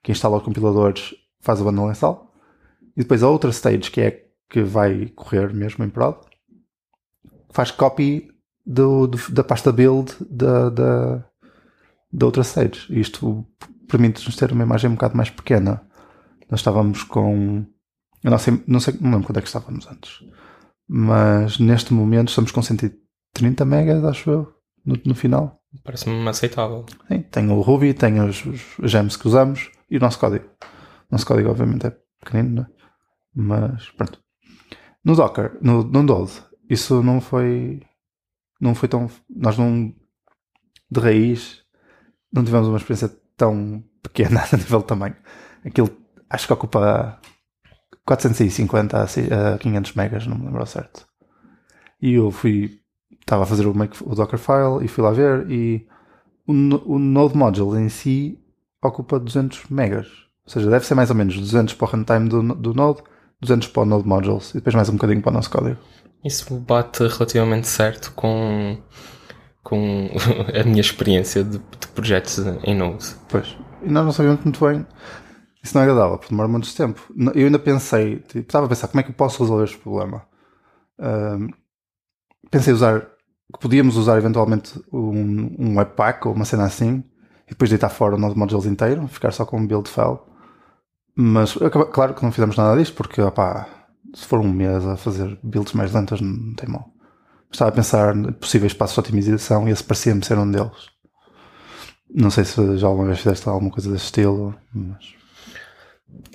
que 0.02 0.12
instala 0.12 0.36
os 0.36 0.42
compiladores, 0.42 1.14
faz 1.40 1.60
o 1.60 1.64
bundle 1.64 1.90
install 1.90 2.30
e 2.96 3.00
depois 3.00 3.22
a 3.22 3.28
outra 3.28 3.50
stage 3.50 3.90
que 3.90 4.00
é 4.00 4.26
que 4.48 4.62
vai 4.62 5.06
correr 5.14 5.54
mesmo 5.54 5.84
em 5.84 5.88
prod 5.88 6.16
faz 7.50 7.70
copy 7.70 8.28
do, 8.64 9.06
do, 9.06 9.18
da 9.32 9.44
pasta 9.44 9.72
build 9.72 10.14
da, 10.28 10.70
da, 10.70 11.24
da 12.12 12.26
outra 12.26 12.42
stage. 12.42 12.86
Isto 12.90 13.46
permite-nos 13.88 14.36
ter 14.36 14.52
uma 14.52 14.62
imagem 14.62 14.90
um 14.90 14.94
bocado 14.94 15.16
mais 15.16 15.30
pequena. 15.30 15.82
Nós 16.50 16.60
estávamos 16.60 17.02
com. 17.02 17.64
Eu 18.22 18.30
não 18.30 18.38
sei, 18.38 18.62
não 18.66 18.80
sei, 18.80 18.94
não 19.00 19.10
lembro 19.12 19.26
quando 19.26 19.38
é 19.38 19.42
que 19.42 19.48
estávamos 19.48 19.86
antes. 19.86 20.24
Mas 20.88 21.58
neste 21.58 21.92
momento 21.92 22.28
estamos 22.28 22.50
com 22.50 22.62
130 22.62 23.64
megas, 23.64 24.04
acho 24.04 24.30
eu, 24.30 24.54
no, 24.84 24.96
no 25.04 25.14
final. 25.14 25.59
Parece-me 25.84 26.28
aceitável. 26.28 26.84
Sim, 27.08 27.22
tem 27.22 27.50
o 27.50 27.60
Ruby, 27.60 27.94
tem 27.94 28.20
os, 28.20 28.44
os 28.44 28.90
gems 28.90 29.16
que 29.16 29.28
usamos 29.28 29.70
e 29.90 29.96
o 29.96 30.00
nosso 30.00 30.18
código. 30.18 30.44
O 30.44 31.12
nosso 31.12 31.26
código, 31.26 31.50
obviamente, 31.50 31.86
é 31.86 31.96
pequenino, 32.22 32.62
é? 32.62 32.66
Mas 33.34 33.88
pronto. 33.90 34.20
No 35.04 35.14
Docker, 35.14 35.56
no, 35.62 35.82
no 35.84 36.02
Node, 36.02 36.32
isso 36.68 37.02
não 37.02 37.20
foi. 37.20 37.82
Não 38.60 38.74
foi 38.74 38.88
tão. 38.88 39.08
Nós 39.28 39.56
não. 39.56 39.94
De 40.90 41.00
raiz, 41.00 41.62
não 42.32 42.44
tivemos 42.44 42.66
uma 42.66 42.76
experiência 42.76 43.08
tão 43.36 43.82
pequena 44.02 44.42
a 44.52 44.56
nível 44.56 44.80
de 44.80 44.86
tamanho. 44.86 45.16
Aquilo 45.64 45.96
acho 46.28 46.46
que 46.46 46.52
ocupa 46.52 47.20
450 48.04 49.02
a 49.02 49.58
500 49.58 49.94
megas, 49.94 50.26
não 50.26 50.36
me 50.36 50.46
lembro 50.46 50.66
certo. 50.66 51.06
E 52.02 52.14
eu 52.14 52.30
fui, 52.30 52.79
estava 53.30 53.44
a 53.44 53.46
fazer 53.46 53.66
o, 53.66 53.74
make, 53.74 53.96
o 54.02 54.14
Dockerfile 54.14 54.84
e 54.84 54.88
fui 54.88 55.04
lá 55.04 55.12
ver 55.12 55.48
e 55.48 55.86
o, 56.46 56.52
o 56.94 56.98
Node 56.98 57.36
Module 57.36 57.80
em 57.80 57.88
si 57.88 58.38
ocupa 58.82 59.20
200 59.20 59.68
megas. 59.70 60.08
Ou 60.44 60.52
seja, 60.52 60.68
deve 60.68 60.84
ser 60.84 60.96
mais 60.96 61.10
ou 61.10 61.16
menos 61.16 61.38
200 61.38 61.74
para 61.74 61.86
o 61.86 61.90
runtime 61.90 62.28
do, 62.28 62.42
do 62.54 62.74
Node, 62.74 63.02
200 63.40 63.68
para 63.68 63.82
o 63.82 63.86
Node 63.86 64.08
Modules 64.08 64.50
e 64.50 64.54
depois 64.54 64.74
mais 64.74 64.88
um 64.88 64.94
bocadinho 64.94 65.22
para 65.22 65.30
o 65.30 65.34
nosso 65.34 65.48
código. 65.48 65.78
Isso 66.24 66.52
bate 66.58 67.06
relativamente 67.06 67.68
certo 67.68 68.12
com 68.14 68.78
com 69.62 70.10
a 70.58 70.64
minha 70.64 70.80
experiência 70.80 71.44
de, 71.44 71.58
de, 71.58 71.88
projetos 71.94 72.38
em 72.64 72.74
Node. 72.74 73.14
Pois, 73.28 73.56
e 73.82 73.88
nós 73.88 74.04
não 74.04 74.12
sabíamos 74.12 74.42
muito 74.42 74.64
bem. 74.66 74.84
Isso 75.62 75.74
não 75.76 75.82
é 75.82 75.84
agradável, 75.84 76.18
porque 76.18 76.30
demora 76.30 76.48
muito 76.48 76.74
tempo. 76.74 77.00
Eu 77.34 77.46
ainda 77.46 77.58
pensei, 77.58 78.16
tipo, 78.20 78.40
estava 78.40 78.66
a 78.66 78.68
pensar 78.68 78.88
como 78.88 79.00
é 79.00 79.02
que 79.02 79.10
eu 79.10 79.14
posso 79.14 79.42
resolver 79.42 79.64
este 79.64 79.76
problema. 79.78 80.26
pensei 82.50 82.72
usar, 82.72 83.06
que 83.52 83.58
podíamos 83.58 83.96
usar 83.96 84.18
eventualmente 84.18 84.80
um, 84.92 85.54
um 85.58 85.78
webpack 85.78 86.26
ou 86.26 86.34
uma 86.34 86.44
cena 86.44 86.64
assim, 86.64 87.02
e 87.46 87.50
depois 87.50 87.70
deitar 87.70 87.88
fora 87.88 88.14
o 88.14 88.18
Node 88.18 88.38
Modules 88.38 88.66
inteiro, 88.66 89.06
ficar 89.08 89.32
só 89.32 89.44
com 89.44 89.58
um 89.58 89.66
build 89.66 89.88
file. 89.88 90.18
Mas, 91.16 91.54
claro 91.92 92.14
que 92.14 92.22
não 92.22 92.32
fizemos 92.32 92.56
nada 92.56 92.78
disto, 92.78 92.94
porque, 92.94 93.20
opá, 93.20 93.68
se 94.14 94.26
for 94.26 94.40
um 94.40 94.52
mês 94.52 94.86
a 94.86 94.96
fazer 94.96 95.38
builds 95.42 95.72
mais 95.72 95.92
lentas, 95.92 96.20
não 96.20 96.54
tem 96.54 96.68
mal. 96.68 96.88
Estava 97.50 97.70
a 97.70 97.74
pensar 97.74 98.16
em 98.16 98.32
possíveis 98.32 98.72
passos 98.72 98.94
de 98.94 99.00
otimização 99.00 99.68
e 99.68 99.72
esse 99.72 99.82
parecia-me 99.82 100.24
ser 100.24 100.38
um 100.38 100.50
deles. 100.50 100.88
Não 102.12 102.30
sei 102.30 102.44
se 102.44 102.76
já 102.76 102.86
alguma 102.86 103.06
vez 103.06 103.18
fizeste 103.18 103.48
alguma 103.48 103.70
coisa 103.70 103.90
desse 103.90 104.04
estilo, 104.04 104.54
mas... 104.72 105.14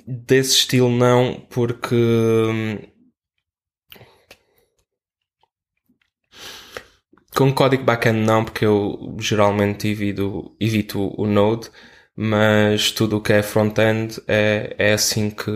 Desse 0.06 0.52
estilo 0.52 0.90
não, 0.90 1.42
porque... 1.50 2.92
com 7.36 7.52
código 7.52 7.84
backend 7.84 8.18
não, 8.20 8.44
porque 8.44 8.64
eu 8.64 9.16
geralmente 9.20 9.88
evito, 9.88 10.56
evito 10.60 11.12
o 11.20 11.26
Node, 11.26 11.70
mas 12.16 12.90
tudo 12.92 13.18
o 13.18 13.20
que 13.20 13.32
é 13.32 13.42
front-end 13.42 14.20
é, 14.26 14.74
é 14.78 14.92
assim 14.94 15.30
que 15.30 15.50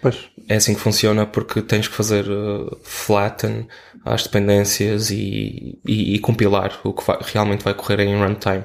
Pois. 0.00 0.30
é 0.48 0.56
assim 0.56 0.74
que 0.74 0.80
funciona 0.80 1.26
porque 1.26 1.62
tens 1.62 1.88
que 1.88 1.94
fazer 1.94 2.24
uh, 2.30 2.78
flatten 2.82 3.66
as 4.04 4.22
dependências 4.24 5.10
e, 5.10 5.80
e, 5.86 6.14
e 6.14 6.18
compilar 6.20 6.80
o 6.84 6.92
que 6.94 7.04
vai- 7.04 7.18
realmente 7.22 7.64
vai 7.64 7.74
correr 7.74 8.00
em 8.00 8.16
runtime. 8.16 8.64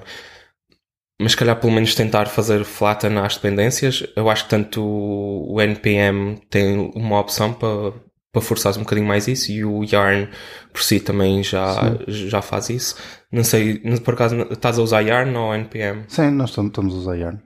Mas 1.21 1.31
se 1.31 1.37
calhar 1.37 1.59
pelo 1.59 1.71
menos 1.73 1.95
tentar 1.95 2.25
fazer 2.27 2.63
flatten 2.65 3.17
às 3.19 3.35
dependências, 3.35 4.03
eu 4.15 4.29
acho 4.29 4.43
que 4.45 4.49
tanto 4.49 4.81
o 4.83 5.61
NPM 5.61 6.37
tem 6.49 6.91
uma 6.95 7.19
opção 7.19 7.53
para 7.53 7.93
para 8.33 8.41
forçar 8.41 8.75
um 8.77 8.79
bocadinho 8.79 9.07
mais 9.07 9.27
isso 9.27 9.51
e 9.51 9.63
o 9.63 9.83
Yarn 9.83 10.27
por 10.73 10.81
si 10.81 10.99
também 10.99 11.43
já, 11.43 11.95
já 12.07 12.41
faz 12.41 12.69
isso. 12.71 12.95
Não 13.31 13.43
sei, 13.43 13.77
por 14.03 14.15
acaso 14.15 14.35
estás 14.51 14.79
a 14.79 14.81
usar 14.81 15.01
Yarn 15.01 15.37
ou 15.37 15.53
NPM? 15.53 16.03
Sim, 16.07 16.31
nós 16.31 16.49
estamos 16.49 16.93
a 16.95 16.97
usar 16.97 17.15
Yarn. 17.15 17.39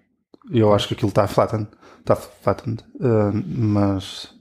Eu 0.50 0.74
acho 0.74 0.88
que 0.88 0.94
aquilo 0.94 1.10
está 1.10 1.27
flattened. 1.27 1.67
Está 2.00 2.15
flattened. 2.15 2.82
Uh, 2.96 3.44
mas 3.46 4.34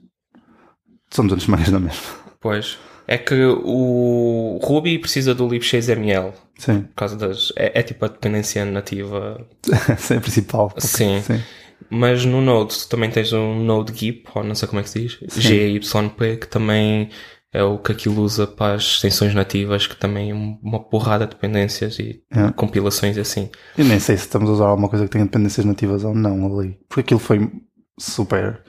somos 1.09 1.33
antes 1.33 1.47
mais 1.47 1.67
na 1.67 1.81
mesma. 1.81 2.01
Pois. 2.39 2.77
É 3.05 3.17
que 3.17 3.35
o 3.35 4.59
Ruby 4.63 4.99
precisa 4.99 5.33
do 5.33 5.47
libxml 5.47 6.33
Sim. 6.57 6.81
por 6.81 6.95
causa 6.95 7.15
das. 7.15 7.53
É, 7.55 7.79
é 7.79 7.83
tipo 7.83 8.03
a 8.05 8.07
dependência 8.07 8.63
nativa. 8.65 9.45
É 10.09 10.15
a 10.15 10.21
principal. 10.21 10.73
Sim. 10.77 11.21
Sim. 11.21 11.41
Mas 11.89 12.25
no 12.25 12.41
Node 12.41 12.77
tu 12.79 12.89
também 12.89 13.09
tens 13.09 13.31
um 13.33 13.63
Node 13.63 13.93
GIP, 13.97 14.27
ou 14.35 14.43
não 14.43 14.55
sei 14.55 14.67
como 14.67 14.79
é 14.79 14.83
que 14.83 14.89
se 14.89 15.01
diz, 15.07 15.19
GYP, 15.33 16.37
que 16.41 16.47
também 16.47 17.09
é 17.53 17.63
o 17.63 17.77
que 17.79 17.91
aquilo 17.93 18.21
usa 18.21 18.45
para 18.45 18.75
as 18.75 18.83
extensões 18.83 19.33
nativas, 19.33 19.87
que 19.87 19.95
também 19.95 20.31
é 20.31 20.33
uma 20.33 20.83
porrada 20.83 21.25
de 21.25 21.31
dependências 21.33 21.97
e 21.97 22.21
É. 22.29 22.51
compilações 22.51 23.15
e 23.15 23.21
assim. 23.21 23.49
Eu 23.77 23.85
nem 23.85 23.99
sei 23.99 24.17
se 24.17 24.23
estamos 24.23 24.49
a 24.49 24.53
usar 24.53 24.65
alguma 24.67 24.89
coisa 24.89 25.05
que 25.05 25.11
tenha 25.11 25.23
dependências 25.25 25.65
nativas 25.65 26.03
ou 26.03 26.13
não 26.13 26.59
ali. 26.59 26.77
Porque 26.89 27.01
aquilo 27.01 27.19
foi 27.19 27.49
super 27.97 28.61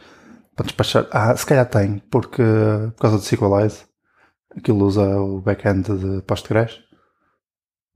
para 0.54 0.64
despachar. 0.66 1.06
Ah, 1.10 1.36
se 1.36 1.44
calhar 1.44 1.66
tem, 1.68 1.98
porque 2.10 2.42
por 2.96 3.00
causa 3.02 3.16
do 3.18 3.22
SQLize, 3.22 3.84
aquilo 4.56 4.84
usa 4.84 5.02
o 5.20 5.40
backend 5.40 5.82
de 5.82 6.22
Postgres. 6.22 6.78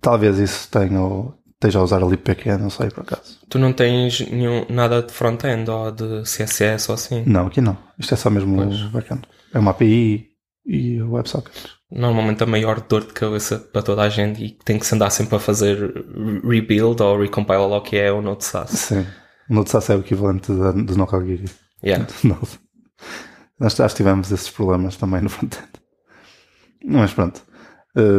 Talvez 0.00 0.38
isso 0.38 0.68
tenha 0.70 1.00
ou 1.00 1.34
esteja 1.62 1.78
a 1.78 1.82
usar 1.82 2.02
ali 2.02 2.16
pequeno, 2.16 2.58
não 2.64 2.70
sei 2.70 2.90
por 2.90 3.02
acaso. 3.02 3.38
Tu 3.48 3.58
não 3.58 3.72
tens 3.72 4.20
nenhum, 4.28 4.66
nada 4.68 5.02
de 5.02 5.12
front-end 5.12 5.70
ou 5.70 5.90
de 5.92 6.22
CSS 6.22 6.90
ou 6.90 6.94
assim? 6.94 7.22
Não, 7.26 7.46
aqui 7.46 7.60
não. 7.60 7.76
Isto 7.98 8.14
é 8.14 8.16
só 8.16 8.28
mesmo 8.30 8.60
o 8.60 8.88
backend. 8.90 9.22
É 9.54 9.58
uma 9.58 9.70
API 9.70 10.28
e 10.66 11.00
o 11.00 11.12
WebSocket. 11.12 11.54
Normalmente 11.90 12.42
a 12.42 12.46
maior 12.46 12.80
dor 12.80 13.02
de 13.06 13.12
cabeça 13.12 13.58
para 13.58 13.82
toda 13.82 14.02
a 14.02 14.08
gente 14.08 14.42
e 14.42 14.50
tem 14.64 14.78
que 14.78 14.86
se 14.86 14.94
andar 14.94 15.10
sempre 15.10 15.36
a 15.36 15.38
fazer 15.38 15.92
rebuild 16.42 17.02
ou 17.02 17.20
recompile 17.20 17.58
ou 17.58 17.72
o 17.76 17.80
que 17.82 17.96
é 17.96 18.10
o 18.10 18.22
Node 18.22 18.44
SAS. 18.44 18.70
Sim. 18.70 19.06
O 19.50 19.54
Node 19.54 19.70
SAS 19.70 19.90
é 19.90 19.96
o 19.96 20.00
equivalente 20.00 20.50
da- 20.52 20.72
do 20.72 20.96
Nokogiri. 20.96 21.44
Yeah. 21.84 22.06
Node. 22.24 22.58
Nós 23.60 23.74
já 23.76 23.88
tivemos 23.88 24.32
esses 24.32 24.48
problemas 24.50 24.96
também 24.96 25.20
no 25.20 25.28
front-end. 25.28 25.68
Mas 26.84 27.12
pronto. 27.12 27.42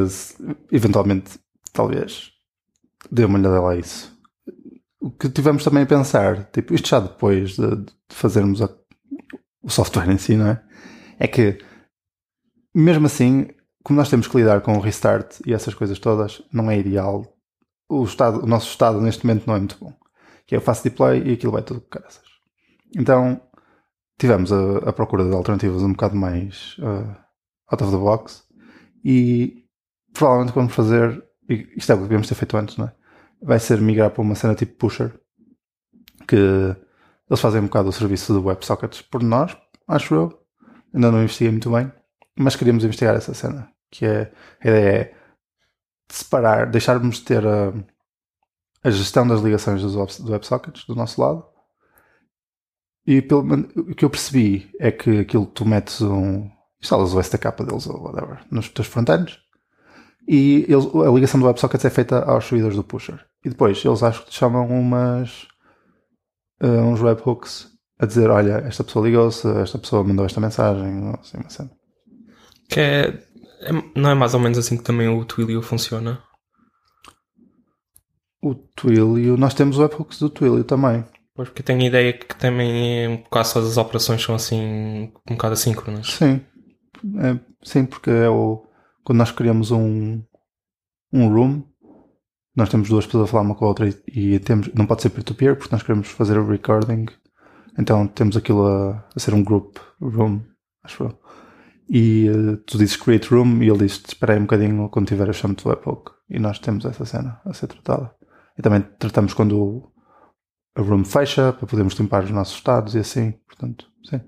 Se- 0.08 0.36
eventualmente, 0.72 1.32
talvez, 1.74 2.30
dê 3.12 3.26
uma 3.26 3.38
olhada 3.40 3.62
lá 3.62 3.72
a 3.72 3.76
isso. 3.78 4.14
O 5.00 5.12
que 5.12 5.30
tivemos 5.30 5.64
também 5.64 5.84
a 5.84 5.86
pensar, 5.86 6.46
tipo, 6.52 6.74
isto 6.74 6.88
já 6.88 7.00
depois 7.00 7.52
de, 7.58 7.76
de 7.76 7.94
fazermos 8.10 8.62
a- 8.62 8.74
o 9.62 9.70
software 9.70 10.10
em 10.10 10.18
si, 10.18 10.36
não 10.36 10.48
é? 10.48 10.64
É 11.20 11.28
que, 11.28 11.60
mesmo 12.74 13.06
assim, 13.06 13.48
como 13.84 13.98
nós 14.00 14.10
temos 14.10 14.28
que 14.28 14.38
lidar 14.38 14.62
com 14.62 14.78
o 14.78 14.80
restart 14.80 15.40
e 15.46 15.54
essas 15.54 15.74
coisas 15.74 16.00
todas, 16.00 16.42
não 16.52 16.72
é 16.72 16.78
ideal. 16.80 17.26
O, 17.90 18.04
estado, 18.04 18.44
o 18.44 18.48
nosso 18.48 18.70
estado 18.70 19.00
neste 19.02 19.26
momento 19.26 19.46
não 19.46 19.56
é 19.56 19.60
muito 19.60 19.78
bom. 19.80 19.94
Que 20.48 20.56
é 20.56 20.58
eu 20.58 20.62
faço 20.62 20.84
deploy 20.84 21.22
e 21.26 21.34
aquilo 21.34 21.52
vai 21.52 21.62
tudo 21.62 21.82
caraças. 21.82 22.24
Então, 22.96 23.42
tivemos 24.18 24.52
a, 24.52 24.90
a 24.90 24.94
procura 24.94 25.26
de 25.26 25.34
alternativas 25.34 25.82
um 25.84 25.92
bocado 25.92 26.16
mais 26.16 26.78
uh, 26.80 27.16
out 27.72 27.84
of 27.84 27.92
the 27.92 27.98
box 27.98 28.44
e 29.04 29.66
provavelmente 30.14 30.54
vamos 30.56 30.74
fazer, 30.74 31.24
isto 31.50 31.92
é 31.92 31.96
o 31.96 31.98
que 31.98 32.04
devíamos 32.04 32.28
ter 32.28 32.36
feito 32.36 32.58
antes, 32.58 32.78
não 32.78 32.86
é? 32.86 32.94
Vai 33.42 33.60
ser 33.60 33.80
migrar 33.82 34.12
para 34.12 34.22
uma 34.22 34.36
cena 34.36 34.56
tipo 34.56 34.76
Pusher, 34.76 35.20
que 36.28 36.36
eles 36.36 37.40
fazem 37.40 37.62
um 37.62 37.66
bocado 37.66 37.90
o 37.90 37.94
serviço 37.94 38.34
do 38.34 38.46
WebSockets 38.46 39.02
por 39.02 39.22
nós, 39.22 39.58
acho 39.88 40.16
eu. 40.16 40.40
Ainda 40.94 41.12
não 41.12 41.22
investiguei 41.22 41.52
muito 41.52 41.72
bem, 41.72 41.92
mas 42.38 42.56
queríamos 42.56 42.84
investigar 42.84 43.16
essa 43.16 43.34
cena, 43.34 43.70
que 43.92 44.06
é 44.06 44.32
a 44.64 44.68
ideia 44.68 45.02
é 45.02 45.16
separar, 46.10 46.70
deixarmos 46.70 47.18
de 47.18 47.24
ter 47.24 47.46
a, 47.46 47.74
a 48.84 48.92
gestão 48.92 49.28
das 49.28 49.42
ligações 49.42 49.82
dos 49.82 49.94
do 50.20 50.32
WebSockets 50.32 50.86
do 50.86 50.96
nosso 50.96 51.20
lado 51.20 51.54
e 53.06 53.22
pelo 53.22 53.42
o 53.76 53.96
que 53.96 54.06
eu 54.06 54.10
percebi 54.10 54.72
é 54.80 54.92
que 54.92 55.20
aquilo 55.20 55.46
tu 55.46 55.66
metes 55.66 56.02
um. 56.02 56.50
instalas 56.82 57.14
o 57.14 57.20
SDK 57.20 57.64
deles 57.66 57.88
ou 57.88 58.02
whatever 58.02 58.46
nos 58.50 58.70
teus 58.70 58.88
frontends 58.88 59.43
e 60.28 60.66
eles, 60.70 60.86
a 60.96 61.12
ligação 61.12 61.40
do 61.40 61.46
WebSockets 61.48 61.86
é 61.86 61.90
feita 61.90 62.24
aos 62.24 62.46
servidores 62.46 62.76
do 62.78 62.84
pusher. 62.84 63.20
E 63.46 63.50
depois 63.50 63.84
eles 63.84 64.04
acho 64.04 64.24
que 64.24 64.32
te 64.32 64.38
chamam 64.38 64.68
umas. 64.68 65.48
eh, 66.62 66.82
uns 66.82 67.02
webhooks 67.02 67.68
a 68.00 68.06
dizer: 68.06 68.30
olha, 68.30 68.64
esta 68.68 68.84
pessoa 68.84 69.06
ligou-se, 69.08 69.48
esta 69.60 69.78
pessoa 69.80 70.04
mandou 70.04 70.26
esta 70.26 70.42
mensagem, 70.42 71.14
assim, 71.20 71.38
uma 71.38 71.50
cena. 71.50 71.72
Que 72.70 72.80
é, 72.80 73.00
é- 73.70 74.00
não 74.02 74.10
é 74.10 74.16
mais 74.16 74.34
ou 74.34 74.40
menos 74.40 74.58
assim 74.58 74.78
que 74.78 74.84
também 74.84 75.08
o 75.08 75.24
Twilio 75.26 75.62
funciona? 75.62 76.22
O 78.44 78.54
Twilio, 78.54 79.38
nós 79.38 79.56
temos 79.56 79.80
webhooks 79.80 80.20
do 80.20 80.30
Twilio 80.30 80.64
também. 80.64 81.04
Pois 81.36 81.50
porque 81.50 81.64
tenho 81.64 81.82
a 81.82 81.86
ideia 81.86 82.14
que 82.14 82.36
também 82.36 83.14
é, 83.14 83.18
quase 83.30 83.54
todas 83.54 83.72
as 83.72 83.78
operações 83.78 84.22
são 84.22 84.36
assim 84.36 85.12
um 85.30 85.36
bocado 85.36 85.54
assíncronas. 85.54 86.08
Sim, 86.18 86.42
É, 87.20 87.40
sim, 87.64 87.86
porque 87.86 88.10
é 88.10 88.30
o. 88.30 88.66
Quando 89.04 89.18
nós 89.18 89.32
criamos 89.32 89.72
um, 89.72 90.22
um 91.12 91.28
room, 91.28 91.64
nós 92.56 92.70
temos 92.70 92.90
duas 92.90 93.06
pessoas 93.06 93.28
a 93.28 93.32
falar 93.32 93.44
uma 93.44 93.56
com 93.56 93.66
a 93.66 93.68
outra 93.68 93.90
e, 93.90 94.36
e 94.36 94.40
temos, 94.40 94.70
não 94.74 94.86
pode 94.86 95.02
ser 95.02 95.10
peer-to-peer 95.10 95.56
porque 95.56 95.74
nós 95.74 95.84
queremos 95.84 96.10
fazer 96.10 96.38
o 96.38 96.48
recording. 96.48 97.06
Então 97.78 98.08
temos 98.08 98.38
aquilo 98.38 98.66
a, 98.68 99.08
a 99.16 99.20
ser 99.20 99.34
um 99.34 99.44
group 99.44 99.78
room, 100.00 100.42
acho 100.84 101.04
eu. 101.04 101.20
E 101.90 102.28
eh, 102.28 102.56
tu 102.66 102.78
dizes 102.78 102.96
create 102.96 103.28
room 103.30 103.62
e 103.62 103.70
ele 103.70 103.80
diz 103.80 104.02
espera 104.08 104.34
aí 104.34 104.40
um 104.40 104.44
bocadinho 104.44 104.90
quando 104.90 105.08
tiver 105.08 105.30
a 105.30 105.34
chame 105.34 105.56
de 105.56 105.68
webhook. 105.68 106.12
E 106.30 106.40
nós 106.40 106.60
temos 106.60 106.86
essa 106.86 107.06
cena 107.06 107.42
a 107.46 107.54
ser 107.54 107.68
tratada. 107.68 108.14
E 108.58 108.62
também 108.62 108.82
tratamos 109.00 109.34
quando 109.34 109.92
a 110.76 110.82
room 110.82 111.04
fecha 111.04 111.54
para 111.54 111.68
podermos 111.68 111.94
limpar 111.96 112.24
os 112.24 112.32
nossos 112.32 112.56
estados 112.56 112.96
e 112.96 113.00
assim. 113.00 113.32
Portanto, 113.48 113.88
sim. 114.04 114.22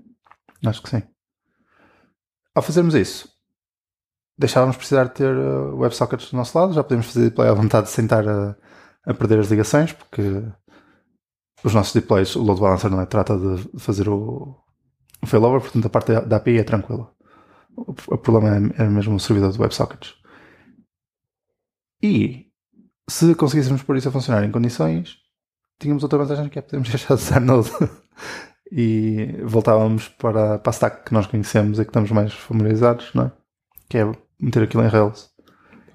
Acho 0.64 0.82
que 0.82 0.90
sim. 0.90 1.02
Ao 2.54 2.62
fazermos 2.62 2.94
isso, 2.94 3.28
deixávamos 4.38 4.74
de 4.74 4.78
precisar 4.78 5.04
de 5.04 5.14
ter 5.14 5.34
uh, 5.34 5.76
WebSockets 5.76 6.30
do 6.30 6.36
nosso 6.36 6.58
lado, 6.58 6.72
já 6.74 6.82
podemos 6.82 7.06
fazer 7.06 7.30
deploy 7.30 7.48
à 7.48 7.54
vontade 7.54 7.88
sem 7.88 8.04
estar 8.04 8.26
a, 8.28 8.56
a 9.04 9.14
perder 9.14 9.38
as 9.38 9.48
ligações, 9.48 9.92
porque 9.92 10.42
os 11.64 11.74
nossos 11.74 11.94
deploys, 11.94 12.36
o 12.36 12.42
load 12.42 12.60
balancer 12.60 12.90
não 12.90 13.00
é, 13.00 13.06
trata 13.06 13.36
de 13.36 13.78
fazer 13.78 14.08
o, 14.08 14.56
o 15.22 15.26
failover, 15.26 15.60
portanto 15.60 15.86
a 15.86 15.90
parte 15.90 16.12
da 16.20 16.36
API 16.36 16.58
é 16.58 16.64
tranquila. 16.64 17.10
O, 17.76 17.92
o 18.08 18.18
problema 18.18 18.72
é, 18.78 18.84
é 18.84 18.88
mesmo 18.88 19.16
o 19.16 19.20
servidor 19.20 19.52
de 19.52 19.60
WebSockets. 19.60 20.14
E 22.02 22.46
se 23.08 23.34
conseguíssemos 23.34 23.82
pôr 23.82 23.96
isso 23.96 24.08
a 24.08 24.12
funcionar 24.12 24.44
em 24.44 24.52
condições, 24.52 25.16
tínhamos 25.80 26.02
outra 26.02 26.18
vantagem 26.18 26.48
que 26.48 26.58
é 26.58 26.62
podermos 26.62 26.88
deixar 26.90 27.14
de 27.16 27.22
usar 27.22 27.40
Node 27.40 27.70
e 28.70 29.40
voltávamos 29.44 30.08
para, 30.08 30.58
para 30.58 30.70
a 30.70 30.74
stack 30.74 31.04
que 31.04 31.14
nós 31.14 31.26
conhecemos 31.26 31.78
e 31.78 31.84
que 31.84 31.90
estamos 31.90 32.10
mais 32.10 32.32
familiarizados, 32.32 33.12
não 33.14 33.24
é? 33.24 33.32
Que 33.88 33.98
é 33.98 34.25
meter 34.40 34.62
aquilo 34.62 34.82
em 34.84 34.88
Rails. 34.88 35.30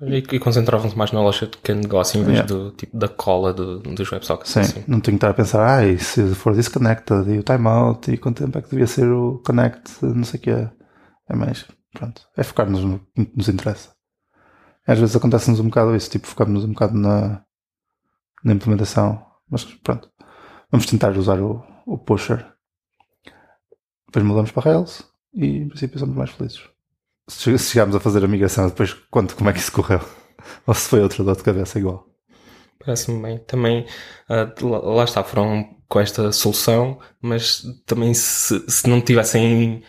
E, 0.02 0.16
e 0.18 0.40
concentravam-se 0.40 0.98
mais 0.98 1.12
na 1.12 1.22
loja 1.22 1.46
de 1.46 1.58
pequeno 1.58 1.82
negócio 1.82 2.20
em 2.20 2.24
vez 2.24 2.40
Yeah. 2.40 2.52
do 2.52 2.72
tipo 2.72 2.98
da 2.98 3.08
cola 3.08 3.54
do, 3.54 3.80
dos 3.80 4.12
websockets. 4.12 4.52
Sim, 4.52 4.60
Assim. 4.62 4.84
não 4.88 5.00
tenho 5.00 5.16
que 5.18 5.18
estar 5.18 5.30
a 5.30 5.34
pensar, 5.36 5.78
ah, 5.78 5.86
e 5.86 6.00
se 6.00 6.34
for 6.34 6.56
disconnected 6.56 7.30
e 7.30 7.38
o 7.38 7.44
timeout 7.44 8.12
e 8.12 8.18
quanto 8.18 8.44
tempo 8.44 8.58
é 8.58 8.62
que 8.64 8.70
devia 8.72 8.88
ser 8.88 9.08
o 9.12 9.40
connect, 9.46 10.04
não 10.04 10.24
sei 10.24 10.40
o 10.40 10.44
que 10.44 10.50
é. 10.50 10.72
É 11.30 11.36
mais, 11.36 11.66
pronto, 11.94 12.24
é 12.36 12.42
focar-nos 12.44 12.84
no 12.84 13.00
que 13.16 13.32
nos 13.36 13.48
interessa. 13.48 13.90
Às 14.88 14.98
vezes 14.98 15.16
acontece-nos 15.16 15.60
um 15.60 15.66
bocado 15.66 15.96
isso, 15.96 16.10
tipo, 16.10 16.26
focarmos 16.26 16.66
um 16.66 16.70
bocado 16.74 16.98
na, 16.98 17.44
na 18.44 18.54
implementação, 18.54 19.24
mas 19.50 19.64
pronto, 19.64 20.10
vamos 20.72 20.88
tentar 20.88 21.16
usar 21.16 21.40
o, 21.40 21.64
o 21.86 21.98
pusher. 22.00 22.44
Depois 24.08 24.26
mudamos 24.26 24.52
para 24.52 24.72
Rails 24.72 25.04
e 25.34 25.60
em 25.60 25.68
princípio 25.70 26.00
somos 26.00 26.16
mais 26.16 26.32
felizes. 26.32 26.60
Se 27.28 27.44
che- 27.52 27.58
se 27.58 27.72
chegarmos 27.72 27.96
a 27.96 28.00
fazer 28.00 28.24
a 28.24 28.28
migração, 28.28 28.68
depois 28.68 28.94
conto 29.10 29.36
como 29.36 29.50
é 29.50 29.54
que 29.54 29.60
isso 29.60 29.72
correu. 29.72 30.02
Ou 30.68 30.74
se 30.74 30.90
foi 30.90 31.02
outra 31.02 31.24
dor 31.24 31.36
de 31.38 31.44
cabeça 31.44 31.80
igual. 31.80 32.08
Parece-me 32.84 33.22
bem. 33.22 33.38
Também, 33.40 33.86
ah, 34.28 34.52
lá, 34.62 35.04
está, 35.04 35.24
foram 35.24 35.76
com 35.88 36.00
esta 36.00 36.32
solução, 36.32 37.00
mas 37.22 37.64
também 37.86 38.14
se, 38.14 38.64
se 38.70 38.88
não 38.90 39.02
tivessem 39.02 39.84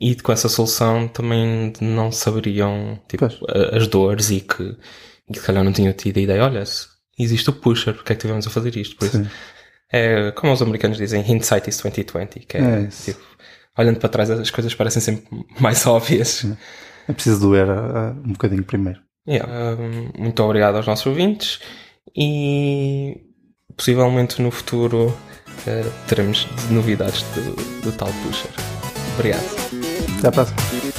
ido 0.00 0.22
com 0.22 0.32
essa 0.32 0.48
solução, 0.48 1.06
também 1.08 1.72
não 1.80 2.10
saberiam 2.10 2.98
tipo, 3.08 3.26
Pois. 3.28 3.38
as 3.74 3.86
dores 3.88 4.30
e 4.30 4.40
que, 4.40 4.76
e 5.28 5.34
se 5.38 5.44
calhar 5.44 5.62
não 5.62 5.72
tinham 5.72 5.92
tido 5.92 6.16
a 6.18 6.20
ideia, 6.22 6.44
olha, 6.44 6.62
existe 7.18 7.50
o 7.50 7.52
pusher, 7.52 7.94
porque 7.94 8.12
é 8.12 8.16
que 8.16 8.22
tivemos 8.22 8.46
a 8.46 8.50
fazer 8.50 8.74
isto? 8.76 8.96
Por 8.96 9.06
isso. 9.06 9.30
É 9.92 10.30
como 10.32 10.52
os 10.52 10.62
americanos 10.62 10.96
dizem, 10.98 11.20
hindsight 11.28 11.68
is 11.68 11.76
2020, 11.82 12.46
que 12.46 12.56
é, 12.56 12.60
É 12.84 12.86
tipo, 12.86 13.20
olhando 13.80 13.98
para 13.98 14.08
trás 14.08 14.30
as 14.30 14.50
coisas 14.50 14.74
parecem 14.74 15.02
sempre 15.02 15.24
mais 15.60 15.86
óbvias. 15.86 16.46
É 17.08 17.12
preciso 17.12 17.40
doer 17.40 17.68
ah, 17.68 18.14
um 18.24 18.32
bocadinho 18.32 18.62
primeiro. 18.62 19.00
Yeah. 19.28 19.76
Um, 19.78 20.22
muito 20.22 20.42
obrigado 20.42 20.76
aos 20.76 20.86
nossos 20.86 21.06
ouvintes 21.06 21.60
e 22.16 23.20
possivelmente 23.76 24.40
no 24.40 24.50
futuro 24.50 25.08
uh, 25.08 26.06
teremos 26.08 26.46
novidades 26.70 27.22
do, 27.34 27.82
do 27.82 27.92
tal 27.92 28.08
Pusher. 28.24 28.50
Obrigado. 29.14 29.44
Até 30.18 30.28
à 30.28 30.32
próxima. 30.32 30.89